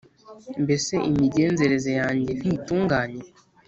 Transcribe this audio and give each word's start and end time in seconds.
mbese 0.63 0.93
imigenzereze 1.09 1.91
yanjye 1.99 2.29
ntitunganye? 2.39 3.21